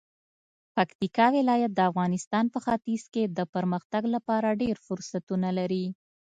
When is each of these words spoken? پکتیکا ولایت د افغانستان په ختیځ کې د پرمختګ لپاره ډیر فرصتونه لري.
پکتیکا 0.75 1.25
ولایت 1.37 1.71
د 1.75 1.79
افغانستان 1.89 2.45
په 2.53 2.59
ختیځ 2.65 3.03
کې 3.13 3.23
د 3.37 3.39
پرمختګ 3.53 4.03
لپاره 4.15 4.57
ډیر 4.61 4.75
فرصتونه 4.85 5.49
لري. 5.59 5.85